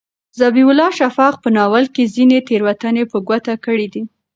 [0.39, 4.03] ذبیح الله شفق په ناول کې ځینې تېروتنې په ګوته کړي دي.